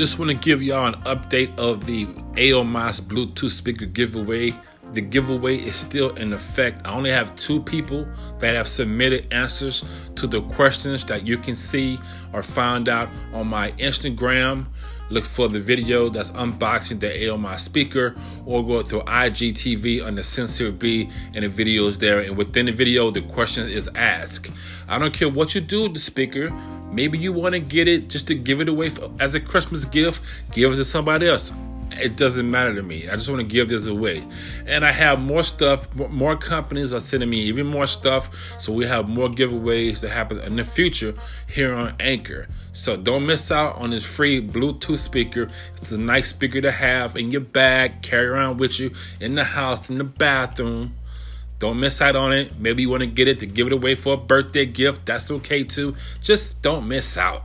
Just 0.00 0.18
want 0.18 0.30
to 0.30 0.34
give 0.34 0.62
y'all 0.62 0.86
an 0.86 0.94
update 1.02 1.54
of 1.58 1.84
the 1.84 2.06
Aomais 2.06 3.02
Bluetooth 3.02 3.50
speaker 3.50 3.84
giveaway. 3.84 4.54
The 4.94 5.02
giveaway 5.02 5.58
is 5.58 5.76
still 5.76 6.14
in 6.14 6.32
effect. 6.32 6.86
I 6.86 6.94
only 6.94 7.10
have 7.10 7.36
two 7.36 7.62
people 7.62 8.08
that 8.38 8.56
have 8.56 8.66
submitted 8.66 9.30
answers 9.30 9.84
to 10.14 10.26
the 10.26 10.40
questions 10.40 11.04
that 11.04 11.26
you 11.26 11.36
can 11.36 11.54
see 11.54 11.98
or 12.32 12.42
find 12.42 12.88
out 12.88 13.10
on 13.34 13.48
my 13.48 13.72
Instagram. 13.72 14.64
Look 15.10 15.24
for 15.24 15.48
the 15.48 15.60
video 15.60 16.08
that's 16.08 16.30
unboxing 16.30 16.98
the 17.00 17.08
Aomais 17.08 17.60
speaker 17.60 18.16
or 18.46 18.66
go 18.66 18.80
to 18.80 19.00
IGTV 19.00 20.14
the 20.16 20.22
Sincere 20.22 20.72
B 20.72 21.10
and 21.34 21.44
the 21.44 21.50
video 21.50 21.86
is 21.88 21.98
there. 21.98 22.20
And 22.20 22.38
within 22.38 22.64
the 22.64 22.72
video, 22.72 23.10
the 23.10 23.20
question 23.20 23.68
is 23.68 23.86
asked. 23.96 24.50
I 24.88 24.98
don't 24.98 25.12
care 25.12 25.28
what 25.28 25.54
you 25.54 25.60
do 25.60 25.82
with 25.82 25.92
the 25.92 26.00
speaker. 26.00 26.50
Maybe 26.90 27.18
you 27.18 27.32
want 27.32 27.54
to 27.54 27.60
get 27.60 27.88
it 27.88 28.08
just 28.08 28.26
to 28.28 28.34
give 28.34 28.60
it 28.60 28.68
away 28.68 28.90
for, 28.90 29.10
as 29.20 29.34
a 29.34 29.40
Christmas 29.40 29.84
gift. 29.84 30.22
Give 30.52 30.72
it 30.72 30.76
to 30.76 30.84
somebody 30.84 31.28
else. 31.28 31.52
It 31.92 32.16
doesn't 32.16 32.48
matter 32.48 32.74
to 32.74 32.82
me. 32.82 33.08
I 33.08 33.16
just 33.16 33.28
want 33.28 33.40
to 33.40 33.46
give 33.46 33.68
this 33.68 33.86
away. 33.86 34.24
And 34.66 34.84
I 34.84 34.92
have 34.92 35.20
more 35.20 35.42
stuff. 35.42 35.92
More 35.94 36.36
companies 36.36 36.92
are 36.92 37.00
sending 37.00 37.28
me 37.28 37.38
even 37.40 37.66
more 37.66 37.86
stuff. 37.86 38.30
So 38.58 38.72
we 38.72 38.86
have 38.86 39.08
more 39.08 39.28
giveaways 39.28 40.00
that 40.00 40.10
happen 40.10 40.38
in 40.38 40.56
the 40.56 40.64
future 40.64 41.14
here 41.48 41.74
on 41.74 41.94
Anchor. 41.98 42.48
So 42.72 42.96
don't 42.96 43.26
miss 43.26 43.50
out 43.50 43.76
on 43.76 43.90
this 43.90 44.06
free 44.06 44.40
Bluetooth 44.40 44.98
speaker. 44.98 45.48
It's 45.76 45.92
a 45.92 46.00
nice 46.00 46.28
speaker 46.28 46.60
to 46.60 46.70
have 46.70 47.16
in 47.16 47.32
your 47.32 47.40
bag, 47.40 48.02
carry 48.02 48.26
around 48.26 48.58
with 48.58 48.78
you 48.78 48.92
in 49.20 49.34
the 49.34 49.44
house, 49.44 49.90
in 49.90 49.98
the 49.98 50.04
bathroom. 50.04 50.94
Don't 51.60 51.78
miss 51.78 52.00
out 52.00 52.16
on 52.16 52.32
it. 52.32 52.58
Maybe 52.58 52.82
you 52.82 52.90
want 52.90 53.02
to 53.02 53.06
get 53.06 53.28
it 53.28 53.38
to 53.40 53.46
give 53.46 53.66
it 53.66 53.72
away 53.72 53.94
for 53.94 54.14
a 54.14 54.16
birthday 54.16 54.66
gift. 54.66 55.06
That's 55.06 55.30
okay 55.30 55.62
too. 55.62 55.94
Just 56.22 56.60
don't 56.62 56.88
miss 56.88 57.16
out. 57.16 57.44